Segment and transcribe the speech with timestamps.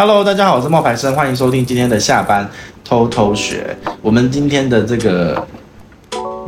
[0.00, 2.48] Hello，大家好，我是冒牌生，欢迎收听今天的下班
[2.82, 3.76] 偷偷学。
[4.00, 5.46] 我们今天的这个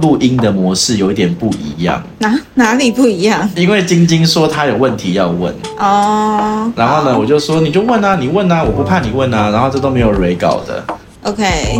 [0.01, 3.47] 录音的模式有一点不一样，哪哪里不一样？
[3.55, 10.83] 因为晶晶说她有问题要问哦，oh, 然后呢，我就说你就问啊，你问啊，我不怕你问啊，然后这都没有 re 稿的。
[11.25, 11.75] OK，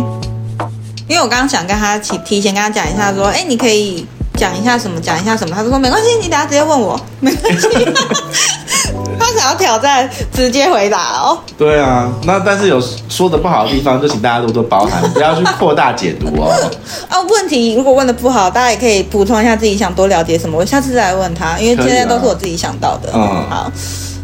[1.07, 4.05] 因为我刚刚想跟他提提前跟他讲一下，说，哎，你可以
[4.35, 7.67] 讲一下什么，讲一下什么，他就说没关系，你等下直接问我，没关系。
[9.43, 11.37] 他想要挑战直接回答哦。
[11.57, 16.53] 对啊，那但是有说的不好的地方，就请大家多多包涵，不要去扩大解读哦。
[17.09, 23.09] 啊，问题如果问的不好，大家也可以补充一下自己想多了解什么，我下次再来问他，因为现在都是我自己想到的。
[23.13, 23.71] 嗯，好，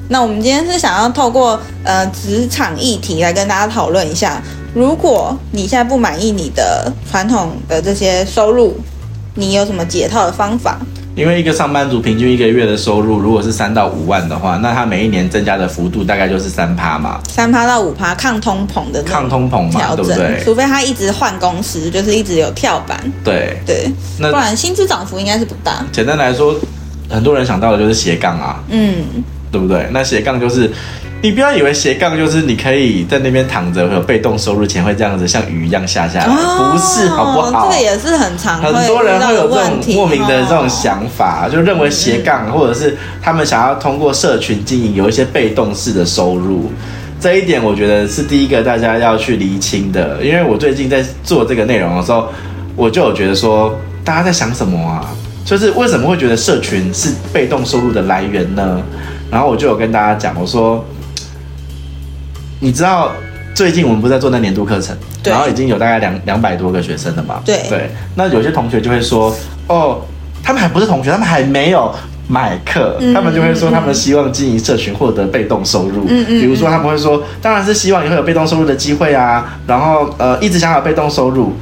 [0.08, 4.42] 那我们今天是想要透过呃职场议题来跟大家讨论一下，
[4.74, 8.78] 如果你现在不满意你的传统的这些收入，
[9.36, 10.80] 你有什么解套的方法？
[11.20, 20.42] 因为一个上班族平均一个月的收入如果是三到五万的话，那他每一年增加的幅度大概就是三趴嘛，三趴到五趴，抗通膨的抗通膨嘛，对不对？
[20.46, 22.98] 除非他一直换公司，就是一直有跳板。
[23.22, 25.86] 对对，那不然薪资涨幅应该是不大。
[25.92, 26.56] 简单来说，
[27.10, 29.04] 很多人想到的就是斜杠啊，嗯，
[29.52, 29.90] 对不对？
[29.92, 30.72] 那斜杠就是。
[31.22, 37.68] 你不要以为斜杠就是你可以在那边躺着，会有被动收入，钱会这样子像雨一样下下来，哦、不是好不好？
[37.70, 46.72] 这个也是很常，很多人会有这种莫名的这种想法，哦、就认为斜杠、嗯、或者是他们想要通过社群经营有一些被动式的收入，
[47.20, 50.24] 这一点我觉得是第一个大家要去厘清的。
[50.24, 52.30] 因为我最近在做这个内容的时候，
[52.78, 55.06] 我就有觉得说，大家在想什么啊？
[55.44, 58.82] 就是为什么会觉得社群是被动收入的来源呢？
[59.30, 60.82] 然后我就有跟大家讲，我说。
[62.60, 63.12] 你知道
[63.56, 67.42] 最近我们不是在做那年度课程，然后已经有大概两两百多个学生了嘛？
[67.46, 67.90] 对对。
[68.16, 69.36] 那有些同学就会说，
[69.68, 70.02] 哦，
[70.44, 71.94] 他们还不是同学，他们还没有
[72.28, 76.06] 买课，嗯、他们就会说他们希望经营社群获得被动收入。
[76.08, 76.40] 嗯嗯。
[76.40, 81.54] 比如说他们会说，当然是希望以后有被动收入的机会啊，然后呃一直想要有被动收入。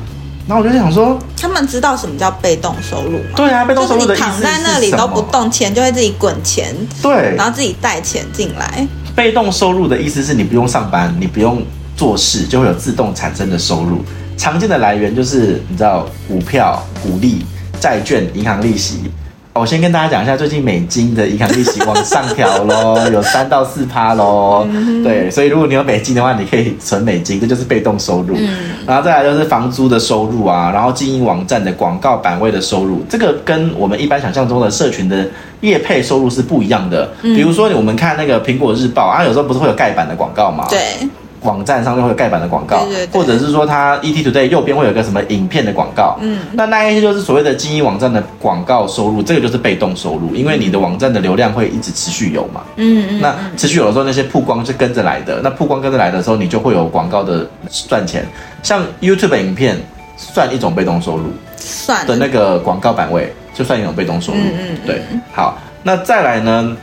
[0.48, 3.36] 然后我就想说，他们知道什么叫被动收入吗？
[3.36, 4.34] 对啊，被动收入的意思是什么？
[4.34, 6.74] 躺在那里都不动，钱就会自己滚钱。
[7.02, 7.36] 对。
[7.36, 8.88] 然后自己带钱进来。
[9.18, 14.04] 被动收入的意思是你不用上班，你不用做事，就会有自动产生的收入。
[14.38, 17.44] 常见的来源就是你知道股票、股利、
[17.80, 19.10] 债券、银行利息。
[19.58, 24.68] 我先跟大家讲一下，最近美金的银行利息往上调喽，有三到四趴喽。
[25.04, 28.36] 对，所以如果你有美金的话，你可以存美金，这就是被动收入。
[28.86, 35.26] 然后再来就是房租的收入啊，然后经营网站的广告版位的收入，这个跟我们一般想象中的社群的
[35.62, 37.10] 业配收入是不一样的。
[37.22, 40.66] 比如说我们看那个苹果日报啊，有时候不是会有盖板的广告吗？
[40.70, 40.80] 对。
[41.42, 57.48] 网站上面会有盖板的广告，对对对，或者是说它 ETtoday 右边会有个什么影片的广告，嗯，那那一些就是所谓的经营网站的广告收入，这个就是被动收入，因为你的网站的流量会一直持续有嘛，嗯嗯，那持续有的时候那些曝光是跟着来的，那曝光跟着来的时候，你就会有广告的
[57.88, 58.26] 赚钱，
[58.64, 59.78] 像 YouTube 影片
[60.18, 62.06] 算一种被动收入，算。
[62.08, 66.76] 的那个广告版位就算一种被动收入，嗯嗯，对，好，那再来呢，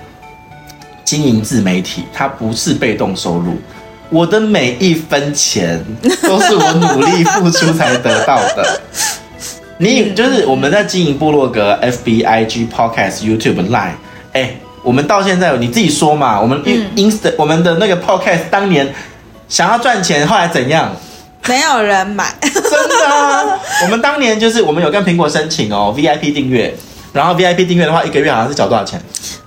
[1.05, 3.57] 经营自媒体它不是被动收入。
[4.11, 5.85] 我的每一分钱
[6.23, 8.81] 都是我努力付出才得到的。
[9.79, 13.95] 你就是我们在经营部落格、F B I G Podcast、YouTube Line，
[14.33, 18.95] 哎，我们到现在你自己说嘛，我们 Insta、嗯、我们的那个 Podcast 当年
[19.49, 20.95] 想要赚钱，后来怎样？
[21.49, 22.53] 没有人买， 真
[22.89, 23.59] 的啊。
[23.83, 26.75] 我们当年就是我们有跟苹果申请哦 V I P 订阅，
[27.15, 29.01] 然后 V I P 订阅的话，一个月好像是缴多少钱？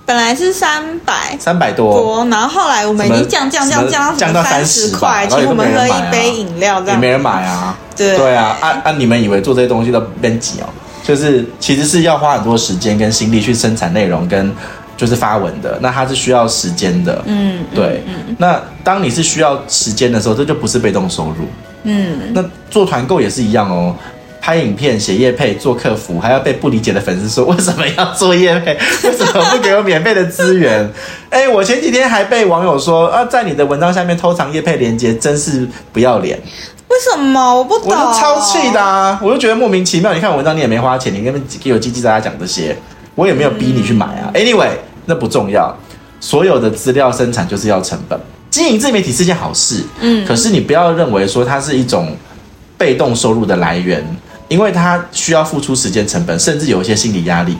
[0.04, 7.76] 本来是三百三百多，然后后来我们已经降降降降降到三十块，请我们喝一杯饮料，这样也没人买啊。
[7.94, 10.66] 对对啊，按、啊、按你们以为做这些东西都编辑哦，
[11.04, 14.50] 就是其实是要花很多时间跟心力去生产内容跟
[14.96, 17.22] 就是发文的，那它是需要时间的。
[17.26, 18.02] 嗯，对。
[18.06, 21.46] 嗯，那当你是需要时间的时候，这就不是被动收入。
[21.82, 23.94] 嗯，那做团购也是一样哦。
[24.40, 28.72] 拍影片、写业配、做客服，还要被不理解的粉丝说为什么要做业配？
[29.08, 30.90] 为什么不给我免费的资源？
[31.30, 36.38] 哎、欸，我前几天还被网友说啊，在你的文章下面偷藏业配链接，真是不要脸。
[36.88, 37.54] 为什么？
[37.54, 37.90] 我不懂。
[37.90, 39.20] 我就超气的啊！
[39.22, 40.14] 我就觉得莫名其妙。
[40.14, 42.74] 你看文章你也没花钱，你根本给我叽叽喳喳讲这些，
[43.14, 44.30] 我也没有逼你去买啊。
[44.32, 44.70] 嗯、Anyway，
[45.04, 45.76] 那不重要。
[46.20, 48.18] 所有的资料生产就是要成本，
[48.50, 49.84] 经营自媒体是件好事。
[50.00, 52.16] 嗯，可是你不要认为说它是一种
[52.78, 54.04] 被动收入的来源。
[54.48, 57.56] 因为他需要付出时间成本，甚至有一些心理压力。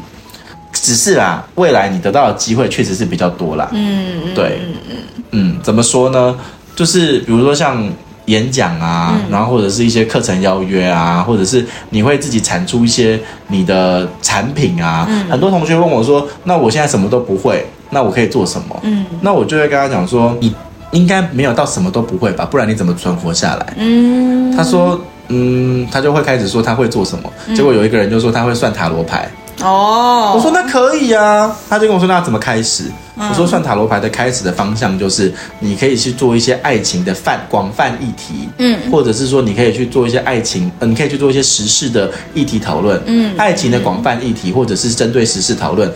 [0.73, 3.69] 只是啊，未来你得到的机会确实是比较多啦。
[3.73, 4.97] 嗯，对，嗯
[5.31, 6.39] 嗯，怎么说呢？
[6.77, 7.83] 就是比如说像
[8.27, 13.19] 演讲啊，嗯、然后或者是一些课程邀约啊，或者是你会自己产出一些
[13.49, 15.07] 你的产品啊。
[15.09, 20.55] 嗯、很多同学问我说：“那我现在什么都不会，那我可以做什么？”嗯，那我就会跟他讲说：“你
[20.93, 23.75] 应该没有到什么都不会吧，不然你怎么存活下来？
[23.77, 29.29] 嗯，他说，嗯，他就会开始说他会做什么，结果有一个人就说他会算塔罗牌。
[29.61, 32.85] 哦，我说那可以啊，他就跟我说那怎么开始？
[33.17, 45.93] 我说算塔罗牌的开始的方向就是你可以去做一些爱情的泛广泛议题，嗯，或者是说你可以去做一些爱情，呃，你可以去做一些时事的议题讨论，嗯，爱情的广泛议题或者是针对时事讨论。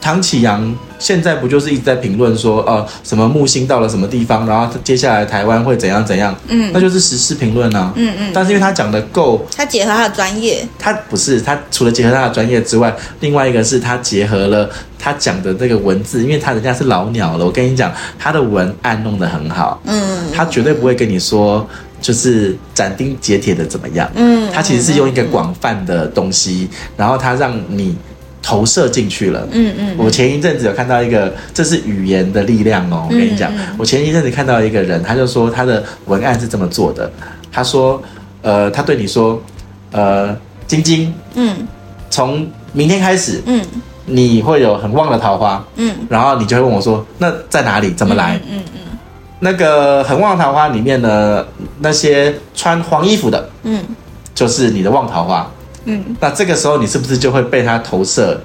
[0.00, 6.34] 唐启阳现在不就是一直在评论说，呃，什么木星到了什么地方，然后接下来台湾会怎样怎样？
[6.48, 7.92] 嗯，那就是时事评论啊。
[7.96, 8.30] 嗯嗯。
[8.32, 14.68] 但是因为他讲的够，他结合他的专业，他不是他除了结合他的专业之外，另外一个是他结合了
[14.98, 17.44] 他讲的这个文字，因为他人家是老鸟了。
[17.44, 19.80] 我跟你讲，他的文案弄得很好。
[19.84, 20.32] 嗯。
[20.32, 21.68] 他绝对不会跟你说
[22.00, 24.10] 就是斩钉截铁的怎么样。
[24.14, 24.50] 嗯。
[24.52, 27.96] 他其实是用一个广泛的东西，然后他让你。
[28.48, 33.06] 投射进去了，嗯嗯，我前一阵子有看到一个，这是语言的力量哦。
[33.10, 37.12] 我跟你讲，我前一阵子看到一个人，他就说他的文案是这么做的。
[37.52, 38.02] 他说，
[38.40, 39.38] 呃，他对你说，
[39.92, 40.34] 呃，
[40.66, 41.68] 晶晶，嗯，
[42.08, 43.62] 从明天开始，嗯，
[44.06, 47.92] 你会有很旺的桃花，嗯，然后你就会问我说，那在哪里？
[47.92, 48.40] 怎么来？
[48.50, 48.80] 嗯嗯，
[49.40, 51.44] 那个很旺的桃花里面呢，
[51.80, 53.84] 那些穿黄衣服的，嗯，
[54.34, 55.46] 就是你的旺桃花。
[55.88, 58.40] 嗯，那这个时候你是不是就会被他投射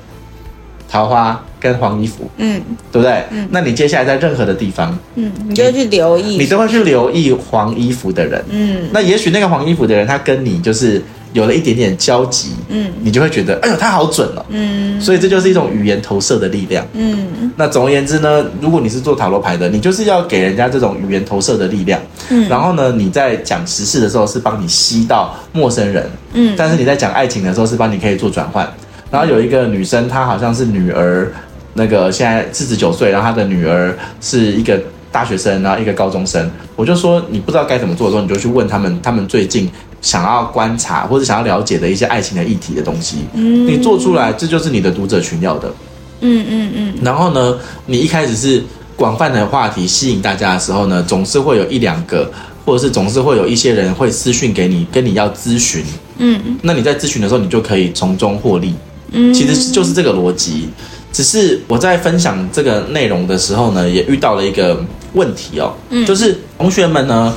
[0.90, 2.30] 桃花跟黄衣服？
[2.38, 2.62] 嗯，
[2.92, 3.24] 对不对？
[3.32, 8.44] 嗯，那你接下来在任何的地方，嗯，你就会去留意，你都会去留意黄衣服的人。
[8.50, 11.02] 嗯，那也许那个黄衣服的人，他跟你就是。
[11.34, 22.00] 有了一点点交集，嗯，你就会觉得，哎呦，他好准哦，嗯，所以这就是一种语言投射的力量，嗯，那总而言之呢，如果你是做塔罗牌的，你就是要给人家这种语言投射的力量，
[22.30, 28.72] 嗯，然后呢，你在讲时事的时候是帮你吸到陌生人，嗯，但是你在讲爱情的时候是帮你可以做转换，
[29.10, 31.28] 然后有一个女生，她好像是女儿，
[31.74, 33.92] 那个现在四十九岁，然后她的女儿
[34.22, 34.80] 是一个
[35.12, 39.68] 大学生，然后一个高中生，我就说你不知道该怎么做的时候，你就去问他们，他们最近。
[40.04, 45.74] 想要观察或者想要了解的一些爱情的议题的东西，嗯，你做出来，这就是你的读者群要的，
[46.20, 46.94] 嗯嗯嗯。
[47.02, 48.62] 然后呢，你一开始是
[48.98, 52.30] 广泛的话题吸引大家的时候呢，总是会有一两个，
[52.66, 55.82] 或者是总是会有一些人会私讯给你，跟你要咨询，
[56.18, 56.58] 嗯。
[56.62, 58.76] 那你在咨询的时候，你就可以从中获利，
[59.14, 59.34] 嗯。
[59.34, 60.68] 其实就是这个逻辑，
[61.14, 64.84] 只是我在分享这个内容的时候呢，也遇到了一个
[65.14, 67.34] 问题哦，嗯，就是同学们呢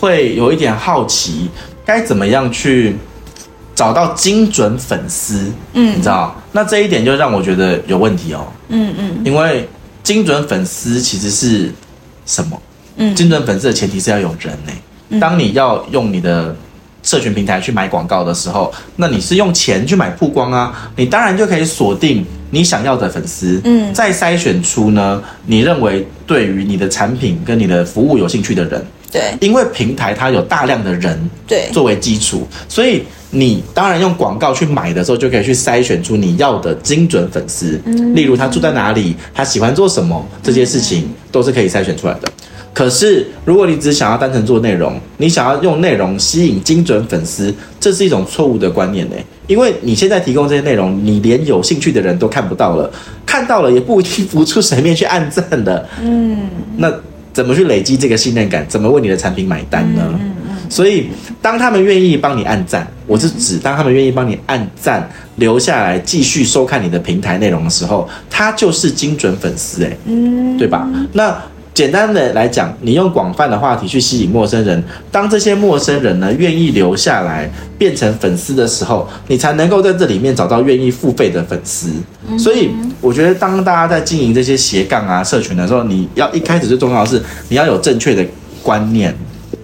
[0.00, 1.48] 会有一点好奇。
[1.88, 2.94] 该怎么样去
[3.74, 5.50] 找到精准粉丝？
[5.72, 8.46] 嗯，你知道，那这一点就让我觉得有问题哦。
[8.68, 9.66] 嗯嗯，因为
[10.02, 11.72] 精准粉丝其实是
[12.26, 12.60] 什么？
[12.96, 14.72] 嗯，精准粉丝的前提是要有人呢、
[15.10, 15.18] 欸。
[15.18, 16.54] 当你要用你的
[17.02, 20.90] 社群平台去买广告的时候，那你是用钱去买曝光啊？
[20.94, 28.86] 你当然就可以锁定你想要的粉丝，嗯，再筛选出呢你认为对于你的产品跟你的服务有兴趣的人。
[29.10, 37.80] 对，因为平台它有大量的人对作为基础，所以你当然用广告去买的时候，就可以去筛选出你要的精准粉丝。
[37.86, 42.30] 嗯，例如他住在哪里，他喜欢做什么，这些事情都是可以筛选出来的。
[42.74, 49.16] 可是如果你只想要单纯做内容，你想要用内容吸引精准粉丝，这是一种错误的观念呢。
[49.46, 52.90] 因为你现在提供这些内容，你连有兴趣的人都看不到了，
[53.24, 55.88] 看到了也不一定浮出水面去按赞的。
[56.02, 56.92] 嗯，那。
[57.38, 58.66] 怎么去累积这个信任感？
[58.68, 60.02] 怎么为你的产品买单呢？
[60.14, 61.06] 嗯嗯嗯、所以，
[61.40, 70.88] 当他们愿意帮你按赞，我是指当他们愿意帮你按赞，留下来继续收看你的平台内容的时候，他就是精准粉丝，诶，嗯，对吧？
[71.12, 71.40] 那。
[71.78, 74.82] 简单的来讲，你用广泛的话题去吸引陌生人，
[75.12, 81.92] 当这些陌生人呢愿意留下来变成粉丝的时候，你才能够在这里面找到愿意付费的粉丝。
[82.36, 88.26] 所以我觉得，当大家在经营这些斜杠啊社群的时候，你要一开始最重要的是你要有正确的
[88.60, 89.16] 观念，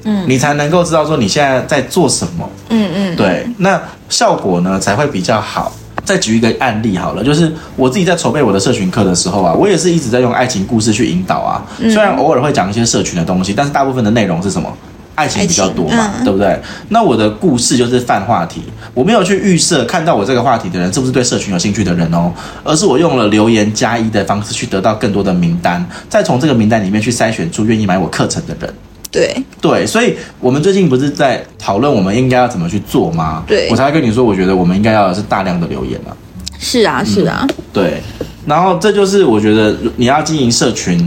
[0.05, 5.73] 嗯，你才能够知道说你现在在做什么，嗯嗯，对，那效果呢才会比较好。
[6.05, 11.65] 再举一个案例好了，就是我自己在筹备我的社群课的时候啊，我也是一直在用爱情故事去引导啊。
[11.79, 14.71] 虽然偶尔会讲一些社群的东西，但是大部分的内容是什么？
[15.17, 16.61] 爱情比较多嘛，对不对？
[16.89, 22.33] 那我的故事就是泛话题，我没有去预设看到我这个话题的人是不是对社群有兴趣的人哦，
[22.65, 28.75] 而是我用了留言加一的方式去得到更多的名单，再从这个名单里面去筛选出愿意买我课程的人。
[29.15, 33.45] 对对，所以我们最近不是在讨论我们应该要怎么去做吗？
[33.47, 36.11] 对，我才跟你说，我觉得我们应该要的是大量的留言啊。
[36.59, 38.03] 是啊，是啊，嗯，对。
[38.45, 40.99] 然后这就是我觉得你要经营社群，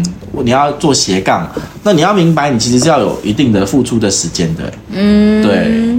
[0.44, 1.52] 你要做斜杠，
[1.84, 4.72] 那你要明白，你其实是要有一定的付出的时间的。
[4.92, 5.98] 嗯，对。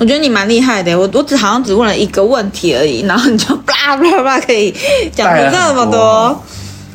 [0.00, 4.74] 我觉得你蛮厉害的，我我只好像只问了一个问题而已，然后你就叭叭叭可以
[5.12, 6.42] 讲了这么多。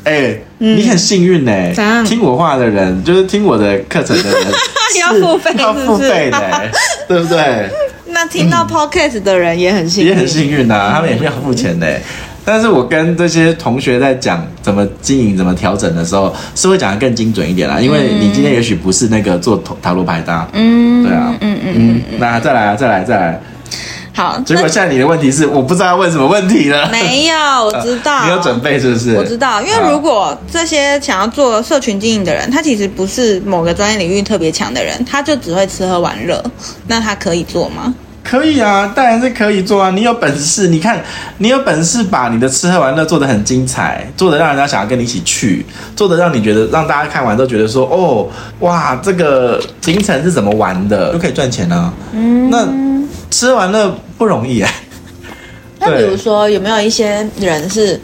[0.06, 0.36] 哎。
[0.60, 4.48] 嗯、你很幸运呢、欸，听我话的人就是听我的课程的人
[5.00, 6.72] 要付费，要付费的、欸，
[7.08, 7.70] 对不对？
[8.12, 12.02] 那听到 podcast 的人也很幸运，也很幸运呐、啊，他们也是要付钱的、欸。
[12.44, 17.80] 但是我跟这些同学在讲怎么经营、怎么调整的时候，是会讲的更精准一点啦。
[17.80, 23.40] 因为你今天也许不是那个做塔罗牌的，嗯，对啊，嗯嗯嗯，那再来啊，再来，再来。
[24.20, 26.90] 好，结果现在你的问题是，我不知道要问什么问题了。
[26.92, 28.26] 没有， 我知道。
[28.26, 29.16] 你有准备是不是？
[29.16, 36.44] 我知道，因为如果这些想要做社群经营的人，他其实不是某个专业领域特别强的人，他就只会吃喝玩乐，
[36.88, 37.96] 那他可以做吗？
[38.22, 39.90] 可以啊，当然是可以做啊！
[39.90, 41.02] 你有本事，你看，
[41.38, 48.28] 你有本事把你的吃喝玩乐做得很精彩，做得让人家想要跟你一起去，做得让你觉得让大家看完都觉得说，哦，
[48.60, 51.94] 哇，这个行程是怎么玩的，都可以赚钱呢、啊。
[52.12, 52.68] 嗯，那
[53.32, 54.74] 吃完了不容易哎。
[55.80, 58.00] 那比如说，有没有一些人是？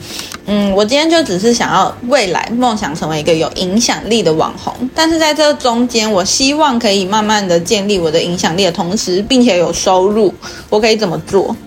[0.47, 10.31] 嗯，我今天就只是想要未来梦想成为一个有影响力的网红，但是在这中间，我希望可以慢慢的建立我的影响力的同时，并且有收入，
[10.69, 11.57] 我可以怎么做？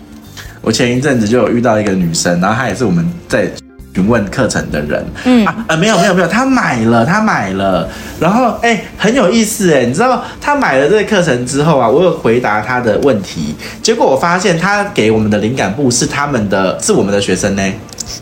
[0.60, 3.50] 我前一阵子就有遇到一个女生，然后她也是我们在
[3.98, 5.44] 询问课程的人，嗯。
[5.44, 7.88] 啊，呃，没有没有没有，他买了，他买了，
[8.20, 17.62] 然后哎，很有意思哎，你知道他买了这个课程之后啊，我有回答他的问题，结果我发现他给我们的灵感部是他们的，是我们的学生呢。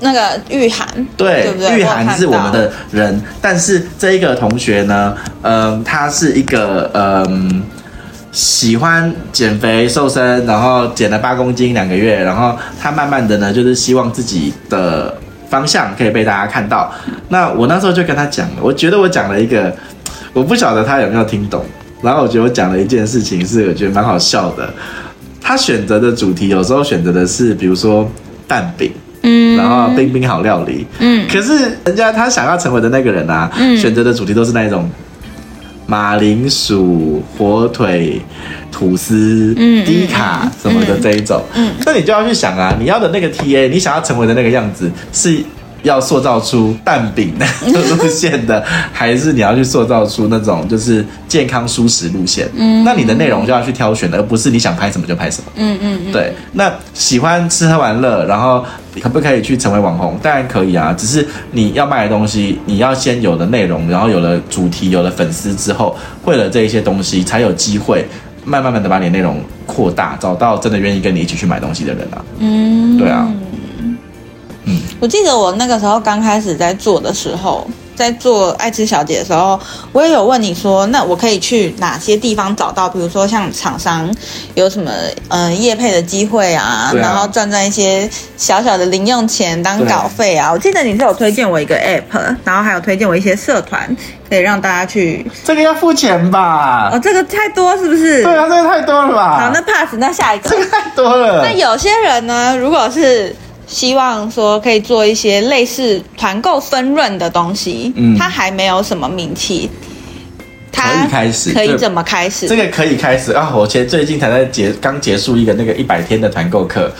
[0.01, 1.79] 那个玉涵，对，对对？
[1.79, 7.63] 玉涵是我们的人，但是这一个同学呢，嗯、呃，他是一个嗯、呃，
[8.33, 15.17] 喜欢减肥瘦身，然后减了八公斤两个月，然后他慢慢的呢，就是希望自己的
[15.49, 16.93] 方向可以被大家看到。
[17.29, 19.75] 那我那时候就跟他讲了，我觉得我讲了一个，
[20.33, 21.65] 我不晓得他有没有听懂，
[22.03, 24.69] 然后我觉得我讲了一件事情是我觉得蛮好笑的。
[25.41, 28.09] 他选择的主题有时候选择的是，比如说
[28.47, 28.91] 蛋饼。
[29.29, 34.89] 嗯，然后冰冰好料理，嗯，可是人家他想要成为的那个人啊，嗯，选择的主题都是那一种
[35.87, 38.21] 马铃薯、火腿、
[38.71, 45.43] 吐司、嗯，低卡什么的这一种，嗯，那你就要去想啊，你要的那个 TA，你想要成为的那个样子是。
[45.87, 47.47] 要塑造出蛋饼的
[47.97, 48.63] 路线的，
[48.93, 52.49] 还是你要去塑造出那种就是健康舒适路线？
[52.57, 55.53] 嗯，那你的内容就要去挑选的，而不是你想拍什么就拍什么。
[55.55, 56.33] 嗯嗯，嗯，对。
[56.53, 58.65] 那喜欢吃喝玩乐，然后
[59.01, 60.19] 可不可以去成为网红？
[60.21, 68.05] 当然可以啊，只是你要卖的东西，你要先有了内容，然后有了主题，有了粉丝之后，会了这一些东西，才有机会
[68.45, 72.25] 慢慢慢的把你的内容扩大，找到真的愿意跟你一起去买东西的人啊。
[72.39, 73.29] 嗯，对啊。
[74.67, 79.59] 嗯，我记得我那个时候刚开始在做的时候，在做爱吃小姐的时候，
[79.93, 82.89] 我也有问你说，那我可以去哪些地方找到？
[82.89, 84.13] 比如说像厂商
[84.55, 84.91] 有什么
[85.29, 90.51] 嗯业配的机会啊，啊然后赚赚一些小小的零用钱当稿费啊。
[90.51, 93.97] 我记得你是有推荐我一个 app，然后还有推荐我一些社团，
[94.29, 95.25] 可以让大家去。
[95.45, 96.91] 这个要付钱吧？
[96.93, 98.25] 哦，这个太多是不是？
[98.25, 99.39] 对啊，这个太多了吧？
[99.41, 100.51] 好，那 pass，那下一个。
[100.51, 101.43] 这个太多了。
[101.45, 103.33] 那有些人呢，如果是。
[103.67, 109.69] 希望说可以做一些类似团购分润的东西，嗯，它还没有什么名气，
[110.73, 112.47] 它可以开始，可以怎么开始？
[112.47, 113.53] 这个可以开始啊！
[113.55, 116.93] 我前最近才在结刚结束一个那个一百天的团购课。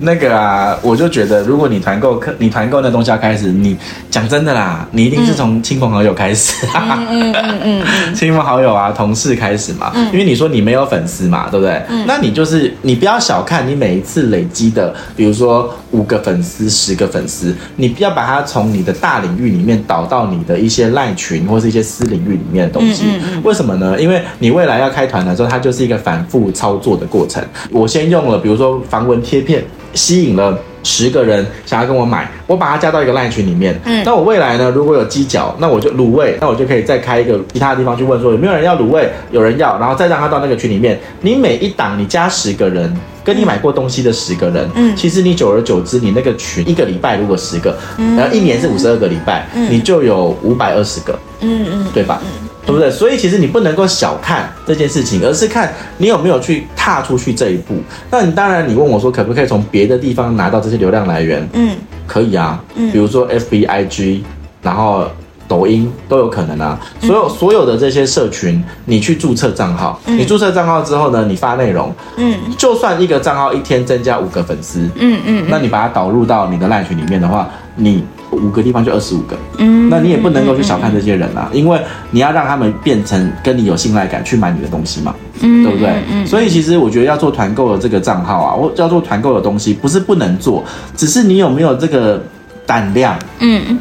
[0.00, 3.76] 那个啊，我就觉得，如果你团购课，你团购那东西要开始，你
[4.10, 11.82] 讲真的啦，你一定是从亲朋好友开始，嗯嗯嗯嗯， 亲朋好友啊，同事开始嘛，嗯因为你说你没有粉丝嘛，对不对？
[11.88, 23.04] 嗯，那你就是你不要小看你每一次累积的，比如说五个粉丝、十个粉丝，你不要把它从你的大领域里面导到你的一些赖群或是一些私领域里面的东西。
[23.42, 24.00] 为什么呢？
[24.00, 27.42] 因为你未来要开团的时候，它就是一个反复操作的过程。
[27.72, 29.64] 我先用了，比如说防蚊贴片。
[29.94, 33.78] 吸引了十个人想要跟我买，我把它加到一个 LINE 群里面。
[33.84, 40.98] 嗯，那我未来呢，如果有鸡脚，那我就卤味，那我就可以再开一个其他地方去问说有没有人要卤味，有人要，然后再让他到那个群里面。
[41.20, 47.76] 你每一档你加十个人，跟你买过东西的十个人，嗯，其实你久而久之，你那个群一个礼拜如果十个，
[48.16, 52.22] 然后一年是五十二个礼拜，嗯，你就有五百二十个，嗯嗯，对吧？
[52.68, 52.90] 对不对？
[52.90, 57.74] 所以其实你不能够小看这件事情，而是看你有没有去踏出去这一步。
[58.10, 61.48] 那你当然，你问我说可不可以从别的地方拿到这些流量来源？
[61.54, 61.74] 嗯，
[62.06, 62.62] 可以啊。
[62.74, 64.20] 嗯，比如说 FB、IG，
[64.60, 65.06] 然后
[65.48, 66.78] 抖音都有可能啊。
[67.00, 77.48] 所有所有的这些社群，你去注册账号，你注册账号之后呢，你发内容，嗯，就算一个账号一天增加五个粉丝，嗯嗯，那你把它导入到你的赖群里面的话，
[77.78, 78.04] 你。
[78.30, 81.80] 五个地方就二十五个，嗯，那你也不能够去小看这些人啊，因为
[82.10, 85.94] 你要让他们变成跟你有信赖感去买你的东西嘛，嗯，对不对？
[86.12, 90.62] 嗯，所以其实我觉得要做团购的这个账号啊，我要做团购的东西，不是不能做，
[90.94, 92.22] 只是你有没有这个
[92.66, 93.80] 胆量，嗯，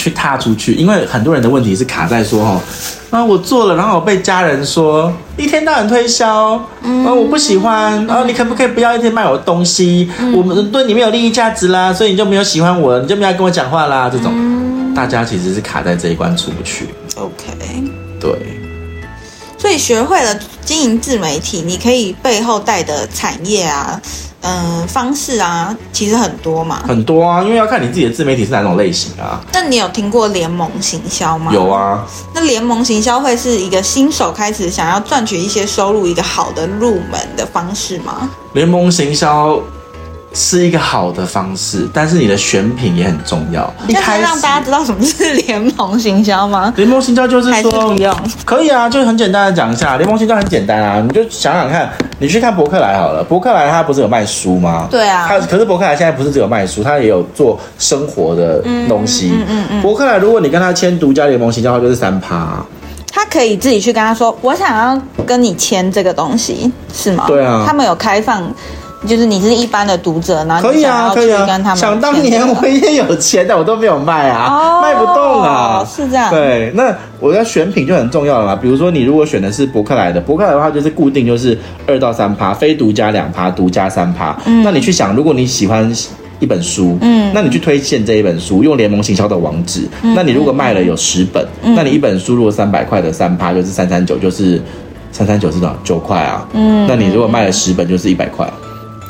[0.00, 2.60] 去踏出去，因为很多人的问题是卡在说哈，
[3.10, 10.10] 啊我做了，然后我被家人说一天到晚推销，嗯，我不喜欢，然后你可不可以不要一天卖我的东西？
[10.18, 16.86] 嗯、我们对你没有利益价值啦，所以你就没有喜欢我，你就没有跟我讲话啦，这种、嗯，大家其实是卡在这一关出不去。
[17.16, 17.44] OK，
[18.18, 18.32] 对，
[19.58, 24.00] 所以学会了经营自媒体，你可以背后带的产业啊。
[24.42, 29.40] 嗯，方式啊，其实很多嘛，很多啊，因为要看你自己的自媒体是哪种类型啊。
[29.52, 31.52] 那你有听过联盟行销吗？
[31.52, 32.06] 有啊。
[32.34, 38.30] 那联盟行销会是一个新手开始想要赚取一些收入，一个好的入门的方式吗？
[38.54, 39.60] 联盟行销。
[40.32, 43.72] 是一个好的方式，但是你的选品也很重要。
[43.88, 46.72] 一开始让大家知道什么是联盟行销吗？
[46.76, 47.96] 联盟行销就是说，
[48.44, 54.86] 可以啊，就很简单的讲一下，联盟行销很简单啊，你就想想看，你去看博客来好了，博客来它不是有卖书吗？
[54.90, 59.32] 对啊，它可是博客来现在不是只有卖书，它也有做生活的东西。
[59.34, 59.82] 嗯嗯嗯。
[59.82, 62.64] 博客来如果你跟他签独家联盟行销的话，就是三趴。
[63.12, 67.24] 他可以自己去跟他说，我想要跟你签这个东西，是吗？
[67.26, 67.64] 对啊。
[67.66, 68.48] 他们有开放。
[69.06, 71.74] 就是你是一般的读者，然后可以啊，可以啊。
[71.74, 75.82] 想当年我也有钱的，我都没有卖啊，哦、卖不动啊。
[75.88, 76.30] 是这样。
[76.30, 78.54] 对，那我要选品就很重要了嘛。
[78.54, 84.36] 比如说你如果选的是博客来的，博客来的话就是固定就是二到三趴，非独家两趴，独家三趴。
[84.44, 84.62] 嗯。
[84.62, 85.90] 那你去想，如果你喜欢
[86.38, 94.60] 一本书，嗯，那你去推荐这一本书，用联盟行销的网址，嗯，那你如果卖了有十本，嗯，那你一本书如果三百块的三趴就是三三九，就是
[95.10, 95.74] 三三九是多少？
[95.82, 96.46] 九块啊。
[96.52, 96.86] 嗯。
[96.86, 98.46] 那你如果卖了十本就是一百块。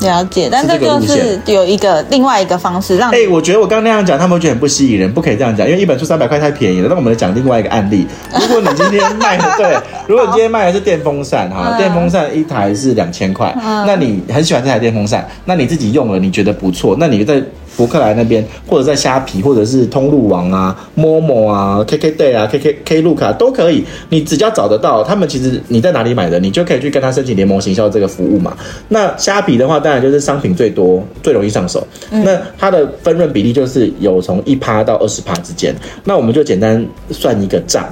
[0.01, 6.87] 了解，但这就是有一个另外一个方式让哎、欸，我觉得我刚刚那样讲，他们会觉得很不吸引人，不可以这样讲，因为一本书三百块太便宜了。
[6.89, 9.77] 那我们来讲另外一个案例，如果你今天卖的 对，
[10.07, 13.55] 如果你今天卖的是电风扇哈，电风扇一台是两千块，
[13.87, 17.41] 那你很喜欢这台电风扇，那你自己用了你觉得不错，那你在。
[17.77, 23.83] 博客来那边，或者在虾皮，或者是通路网啊、Momo 啊、KKday 啊、KK Klook 啊，都可以。
[24.09, 28.55] 你只要找得到，他们其实你在哪里买的，你就可以去跟他申请联盟行销这个服务嘛。
[28.89, 31.87] 那虾皮的话，当然就是商品最多、最容易上手。
[32.11, 35.73] 嗯、那它的分润比例就是有从一趴到二十趴之间。
[36.03, 37.87] 那我们就简单算一个账。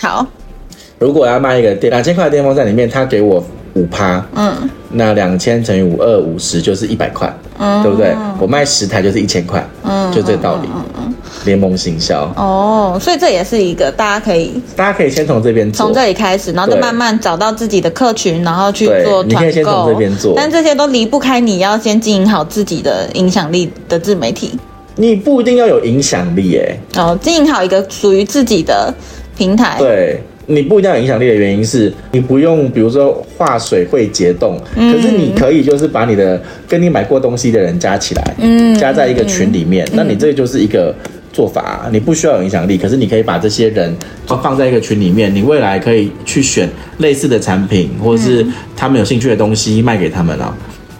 [0.00, 0.26] 好，
[0.98, 3.42] 如果要卖一个电两千块的电风扇里面，他给我。
[3.74, 8.14] 五趴，嗯，那两千乘以五二五十就是一百块，嗯，对不对？
[8.38, 10.68] 我卖十台就是一千块，嗯，就这个道理。
[10.74, 12.30] 嗯嗯，联盟行销。
[12.36, 19.24] 哦，所以这也是一个大家可以，大家可以先从这边做，从这里开始，然后再慢慢找到自己的客群，然后去做团购。
[19.24, 24.58] 你可以先从这边做，但这些都离不开你要先经营好自己的影响力的自媒体。
[24.96, 28.92] 你不一定要有影响力，哎，哦，经营好一个属于自己的
[29.36, 30.20] 平台，对。
[30.50, 40.92] 你不一定要有影响力的原因是你不用，比如说化水会结冻，嗯，可是你可以就是把你的跟你买过东西的人加起来，嗯，加在一个群里面，嗯，那你这个就是一个
[41.32, 43.94] 做法，你不需要有影响力，可是你可以把这些人
[44.26, 50.52] 放在一个群里面，你未来可以去选类似的产品，或者是他们有兴趣的东西卖给他们啊。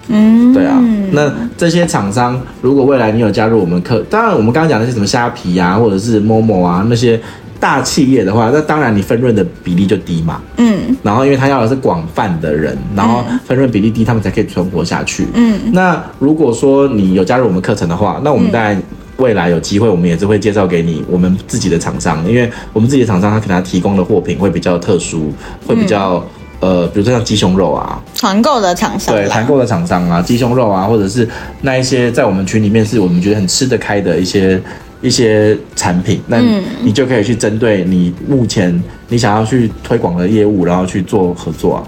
[0.07, 7.21] 嗯，对啊，那这些厂商如果未来你有加入我们客，当然我们刚刚讲的是什么虾皮啊，或者是 Momo 啊那些。
[7.61, 10.41] 大企业的话，那当然你分润的比例就低嘛。
[10.57, 15.27] 嗯，然后因为他要的是广泛的人，然后分润比例低，他们才可以存活下去。
[15.35, 18.83] 嗯，那如果说你有加入我们课程的话，那我们当然
[19.19, 25.31] 未来有机会，我们也是会介绍给你我们自己的厂商，因为我们自己的厂商他可能提供的货品会比较特殊，
[25.67, 26.25] 会比较
[26.61, 31.29] 呃，比如说像鸡胸肉啊，团购的厂商，对，团购的厂商啊，鸡胸肉啊，或者是
[31.61, 34.59] 那一些在我们群里面是我们觉得很吃得开的一些。
[35.01, 36.39] 一些产品，那
[36.83, 41.81] 你就可以去针对你目前你想要去推广的业务，然后去做合作啊。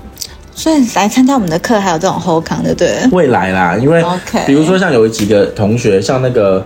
[0.55, 2.91] 所以来参加我们的课，还有这种后康的，对？
[3.11, 4.05] 未来啦，因为
[4.47, 6.65] 比如说像有几个同学，像那个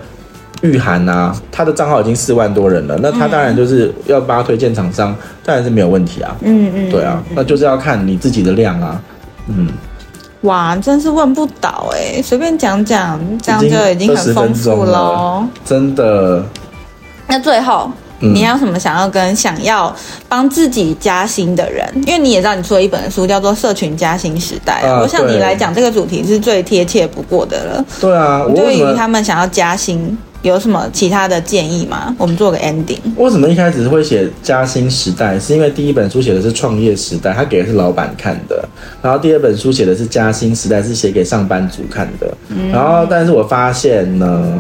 [0.63, 6.37] 玉涵啊，他的账号已经四万多人了，那他当然就是要帮他推荐厂商，当然是没有问题啊。
[6.43, 9.01] 嗯嗯，对啊，那就是要看你自己的量啊。
[9.49, 9.69] 嗯。
[10.43, 12.21] 哇，真是问不倒哎！
[12.23, 16.45] 随便讲讲，这样就已经很丰富喽，真的。
[17.27, 19.93] 那最后，嗯，你还有什么想要跟想要
[20.29, 21.91] 帮自己加薪的人？
[22.07, 27.85] 因为你也知道，你出了一本书叫做《社群加薪时代》啊，我想你来讲这个主题是最贴切不过的了。
[28.01, 30.17] 对啊，我对于他们想要加薪。
[30.43, 32.15] 有什么其他的建议吗？
[32.19, 32.99] 我们做个 ending。
[33.17, 35.39] 为什么一开始会写加薪时代？
[35.41, 38.69] 是因为第一本书写的是创业时代，他给的是老板看的。
[39.03, 42.33] 然后第二本书写的是加薪时代，是写给上班族看的。
[42.49, 42.71] 嗯。
[42.71, 44.59] 然后，但是我发现呢，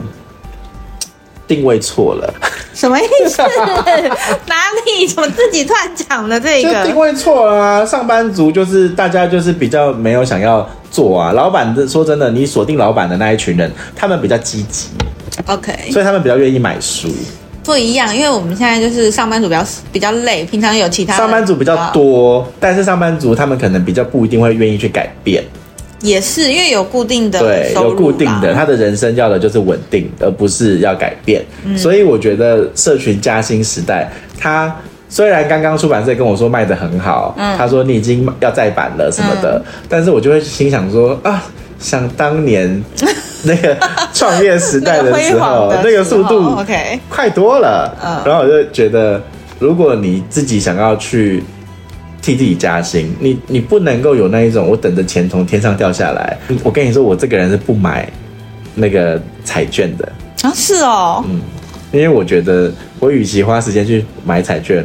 [1.47, 2.35] 定位错了。
[2.75, 3.41] 什么意思？
[4.47, 4.55] 哪
[4.99, 5.07] 里？
[5.07, 6.75] 怎么自己突然讲了这个？
[6.75, 7.87] 就定位错了啊！
[7.87, 11.33] 上班族就是大家就是比较没有想要做啊。
[11.33, 14.89] 老板的说真的，你锁定老板的那一群人，他们比较积极。
[15.47, 17.09] OK，所以他们比较愿意买书。
[17.65, 25.43] 不一样，因为我们现在就是上班族比较比较累，平常有其他上班族比较多，但是上班族他们可能比较不一定会愿意去改变。
[26.03, 31.43] 也是因为有固定的对，有固定的，他的人生要的就是稳定，而不是要改变。
[31.65, 34.73] 嗯、所以我觉得社群加薪时代，他
[35.09, 41.43] 虽然刚刚出版社跟我说卖的很好，嗯、他说你已经要再版了什么的，嗯、但是我就会心想说啊，
[41.79, 42.83] 想当年
[43.45, 43.77] 那个
[44.13, 47.97] 创业时代的时候，那个速度 OK 快多了。
[48.05, 49.23] 嗯、然后我就觉得，
[49.59, 51.43] 如果你自己想要去。
[52.23, 56.37] 替自己加薪，你你不能够有那一种我等着钱从天上掉下来。
[56.65, 58.11] 我跟你说，我这个人是不买
[58.75, 60.13] 那个彩券的
[60.43, 61.41] 啊，是哦，嗯，
[61.93, 64.85] 因为我觉得我与其花时间去买彩券，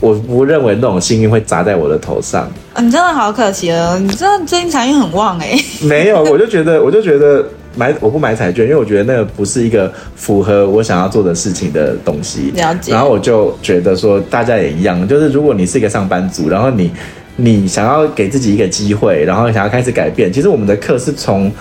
[0.00, 2.42] 我不认为那种幸运会砸在我的头上。
[2.74, 5.58] 啊，你真的好可惜哦，你知道最近财运很旺哎。
[5.82, 7.44] 没有，我就觉得，我就觉得。
[7.78, 12.50] 买我不买彩券，因为我觉得那个不是一个符合我想要做的事情的东西。
[12.56, 12.90] 了解。
[12.90, 16.90] 然后我就觉得说，大家也一样，就是如果你是一个上班族，然后你
[17.36, 21.52] 你想要给自己一个机会，然后想要开始改变，其实我们的课是从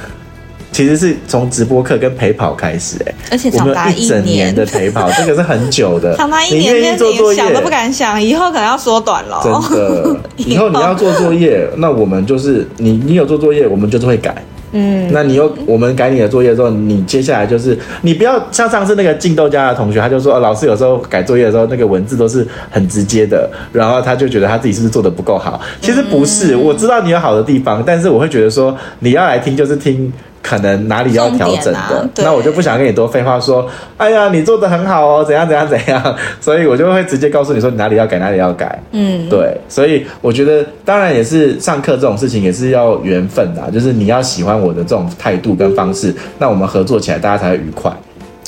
[0.75, 6.13] 其实是从直播课跟陪跑开始，哎，而且长达一整年的陪跑， 这个是很久的。
[6.17, 9.39] 长达一年，你做作业想都不敢想，以后可能要缩短了。
[9.41, 14.35] 真的， 以后你要做作业，那我们就是你你有做作业，我们就是会改。
[14.73, 25.61] 嗯，那你又我们改你的作业之后，你接下来就是你不要像上次那个进豆家的同学，他就说，哦，老师有时候改作业的时候，那个文字都是很直接的，然后他就觉得他自己是不是做的不够好？
[25.79, 30.11] 其实不是，我知道你有好的地方，但是我会觉得说，你要来听就是听。
[30.45, 38.79] 可能哪里要调整的，啊、那我就不想跟你多废话说，哎呀，你做的很好哦，怎样怎样怎样，所以我就会直接告诉你说，你哪里要改，哪里要改。
[38.91, 47.91] 嗯，对，所以我觉得当然也是上课这种事情也是要缘分的，就是你要喜欢我的这种态度跟方式，嗯、那我们合作起来大家才会愉快。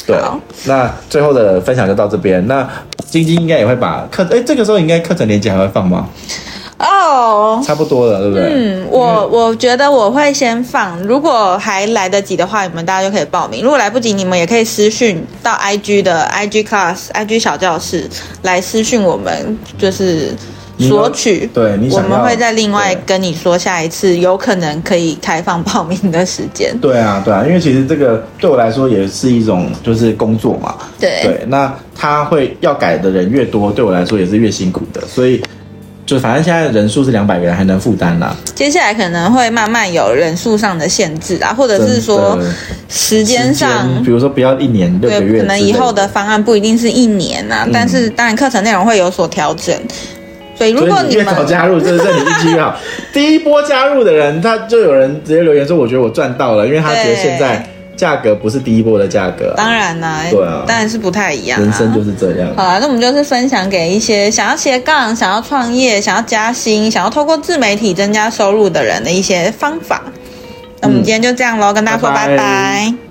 [0.05, 0.15] 对，
[0.65, 2.45] 那最后的分享就到这边。
[2.45, 2.69] 那
[3.07, 6.07] 晶晶应该也会把课，哎，这个时候应该课程链接还会放吗？
[6.87, 8.49] 哦，oh, 差不多了，对不对？
[8.53, 18.09] 嗯，我我觉得我会先放，如果还来得及的话，你们大家就可以报名；如果来不及，你们也可以私讯到 IG 的 IG Class、IG 小教室
[18.43, 20.33] 来私讯我们，就是
[20.79, 21.49] 索取。
[21.53, 26.77] 对，你我们会再另外跟你说下一次有可能可以开放报名的时间。
[26.79, 30.75] 对啊，对啊，因为其实这个对我来说也是一种就是工作嘛。
[30.99, 35.41] 对对，那他会要改的人越多，对我来说也是越辛苦的，所以。
[36.07, 38.33] 就反正现在人数是两百个人，还能负担啦。
[38.55, 42.39] 接下来可能会慢慢有人数上的限制啊，或者是说
[42.87, 47.63] 时间上，比如说不要一年六个月，可能以后的方案不一定是一年啊。
[47.65, 49.75] 嗯、但是当然课程内容会有所调整。
[50.57, 52.75] 所以如果你们越早加入，这是你运气越好。
[53.13, 61.63] 第一波加入的人，他就有人直接留言说：“我觉得我赚到了，因为他觉得现在。”价格不是第一波的价格，啊，当然啦，对啊，当然是不太一样，啊。
[61.63, 62.53] 人生就是这样。
[62.55, 70.03] 好啦，那我们就是分享给一些想要斜杠、想要创业、想要加薪、想要透过自媒体增加收入的人的一些方法。
[70.79, 72.27] 那我们今天就这样喽，跟大家说拜拜。
[72.27, 73.06] 拜拜。